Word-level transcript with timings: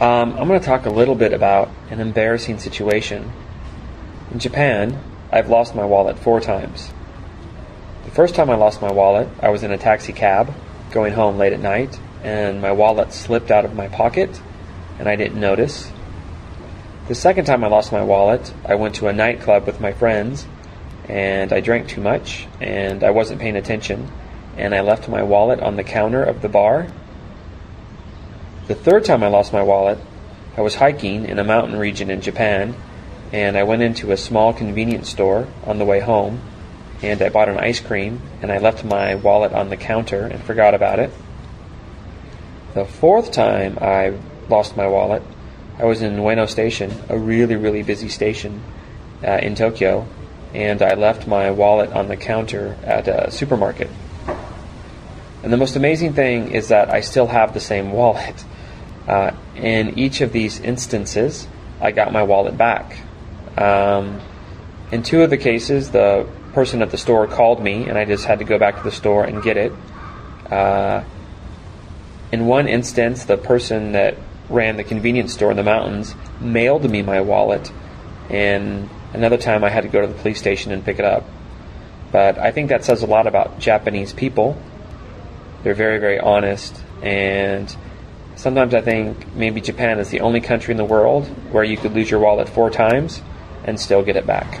Um, 0.00 0.38
I'm 0.38 0.46
going 0.46 0.60
to 0.60 0.64
talk 0.64 0.86
a 0.86 0.90
little 0.90 1.16
bit 1.16 1.32
about 1.32 1.70
an 1.90 1.98
embarrassing 1.98 2.60
situation. 2.60 3.32
In 4.30 4.38
Japan, 4.38 5.02
I've 5.32 5.48
lost 5.48 5.74
my 5.74 5.84
wallet 5.84 6.20
four 6.20 6.40
times. 6.40 6.92
The 8.04 8.12
first 8.12 8.36
time 8.36 8.48
I 8.48 8.54
lost 8.54 8.80
my 8.80 8.92
wallet, 8.92 9.28
I 9.42 9.48
was 9.48 9.64
in 9.64 9.72
a 9.72 9.78
taxi 9.78 10.12
cab 10.12 10.54
going 10.92 11.14
home 11.14 11.36
late 11.36 11.52
at 11.52 11.58
night, 11.58 11.98
and 12.22 12.62
my 12.62 12.70
wallet 12.70 13.12
slipped 13.12 13.50
out 13.50 13.64
of 13.64 13.74
my 13.74 13.88
pocket, 13.88 14.40
and 15.00 15.08
I 15.08 15.16
didn't 15.16 15.40
notice. 15.40 15.90
The 17.08 17.16
second 17.16 17.46
time 17.46 17.64
I 17.64 17.66
lost 17.66 17.90
my 17.90 18.04
wallet, 18.04 18.54
I 18.64 18.76
went 18.76 18.94
to 18.96 19.08
a 19.08 19.12
nightclub 19.12 19.66
with 19.66 19.80
my 19.80 19.90
friends, 19.90 20.46
and 21.08 21.52
I 21.52 21.58
drank 21.58 21.88
too 21.88 22.00
much, 22.00 22.46
and 22.60 23.02
I 23.02 23.10
wasn't 23.10 23.40
paying 23.40 23.56
attention, 23.56 24.08
and 24.56 24.76
I 24.76 24.80
left 24.80 25.08
my 25.08 25.24
wallet 25.24 25.58
on 25.58 25.74
the 25.74 25.82
counter 25.82 26.22
of 26.22 26.40
the 26.40 26.48
bar. 26.48 26.86
The 28.68 28.74
third 28.74 29.06
time 29.06 29.22
I 29.22 29.28
lost 29.28 29.54
my 29.54 29.62
wallet, 29.62 29.96
I 30.54 30.60
was 30.60 30.74
hiking 30.74 31.24
in 31.24 31.38
a 31.38 31.44
mountain 31.44 31.78
region 31.78 32.10
in 32.10 32.20
Japan, 32.20 32.74
and 33.32 33.56
I 33.56 33.62
went 33.62 33.80
into 33.80 34.12
a 34.12 34.16
small 34.18 34.52
convenience 34.52 35.08
store 35.08 35.48
on 35.64 35.78
the 35.78 35.86
way 35.86 36.00
home, 36.00 36.42
and 37.00 37.22
I 37.22 37.30
bought 37.30 37.48
an 37.48 37.56
ice 37.56 37.80
cream, 37.80 38.20
and 38.42 38.52
I 38.52 38.58
left 38.58 38.84
my 38.84 39.14
wallet 39.14 39.54
on 39.54 39.70
the 39.70 39.78
counter 39.78 40.26
and 40.26 40.42
forgot 40.42 40.74
about 40.74 40.98
it. 40.98 41.10
The 42.74 42.84
fourth 42.84 43.32
time 43.32 43.78
I 43.80 44.12
lost 44.50 44.76
my 44.76 44.86
wallet, 44.86 45.22
I 45.78 45.86
was 45.86 46.02
in 46.02 46.18
Ueno 46.18 46.46
Station, 46.46 46.92
a 47.08 47.16
really, 47.16 47.56
really 47.56 47.82
busy 47.82 48.10
station 48.10 48.62
uh, 49.26 49.38
in 49.40 49.54
Tokyo, 49.54 50.06
and 50.52 50.82
I 50.82 50.92
left 50.92 51.26
my 51.26 51.50
wallet 51.52 51.90
on 51.92 52.08
the 52.08 52.18
counter 52.18 52.76
at 52.84 53.08
a 53.08 53.30
supermarket. 53.30 53.88
And 55.42 55.50
the 55.50 55.56
most 55.56 55.74
amazing 55.74 56.12
thing 56.12 56.50
is 56.52 56.68
that 56.68 56.90
I 56.90 57.00
still 57.00 57.28
have 57.28 57.54
the 57.54 57.60
same 57.60 57.92
wallet. 57.92 58.44
Uh, 59.08 59.32
in 59.56 59.98
each 59.98 60.20
of 60.20 60.32
these 60.32 60.60
instances, 60.60 61.48
I 61.80 61.92
got 61.92 62.12
my 62.12 62.22
wallet 62.22 62.56
back. 62.56 62.98
Um, 63.56 64.20
in 64.92 65.02
two 65.02 65.22
of 65.22 65.30
the 65.30 65.38
cases, 65.38 65.90
the 65.90 66.28
person 66.52 66.82
at 66.82 66.90
the 66.90 66.98
store 66.98 67.26
called 67.26 67.62
me, 67.62 67.88
and 67.88 67.96
I 67.96 68.04
just 68.04 68.26
had 68.26 68.38
to 68.40 68.44
go 68.44 68.58
back 68.58 68.76
to 68.76 68.82
the 68.82 68.92
store 68.92 69.24
and 69.24 69.42
get 69.42 69.56
it. 69.56 69.72
Uh, 70.50 71.02
in 72.30 72.46
one 72.46 72.68
instance, 72.68 73.24
the 73.24 73.38
person 73.38 73.92
that 73.92 74.16
ran 74.50 74.76
the 74.76 74.84
convenience 74.84 75.32
store 75.32 75.50
in 75.50 75.56
the 75.56 75.62
mountains 75.62 76.14
mailed 76.40 76.88
me 76.88 77.02
my 77.02 77.20
wallet, 77.20 77.72
and 78.28 78.88
another 79.14 79.38
time 79.38 79.64
I 79.64 79.70
had 79.70 79.82
to 79.84 79.88
go 79.88 80.02
to 80.02 80.06
the 80.06 80.14
police 80.14 80.38
station 80.38 80.70
and 80.70 80.84
pick 80.84 80.98
it 80.98 81.04
up. 81.04 81.24
But 82.12 82.38
I 82.38 82.52
think 82.52 82.68
that 82.68 82.84
says 82.84 83.02
a 83.02 83.06
lot 83.06 83.26
about 83.26 83.58
Japanese 83.58 84.12
people 84.12 84.60
they're 85.62 85.74
very, 85.74 85.98
very 85.98 86.18
honest. 86.18 86.76
And 87.02 87.74
sometimes 88.38 88.72
I 88.72 88.80
think 88.80 89.34
maybe 89.34 89.60
Japan 89.60 89.98
is 89.98 90.08
the 90.10 90.20
only 90.20 90.40
country 90.40 90.72
in 90.72 90.78
the 90.78 90.84
world 90.84 91.26
where 91.52 91.64
you 91.64 91.76
could 91.76 91.92
lose 91.92 92.10
your 92.10 92.20
wallet 92.20 92.48
four 92.48 92.70
times 92.70 93.20
and 93.64 93.78
still 93.78 94.02
get 94.02 94.16
it 94.16 94.26
back. 94.26 94.60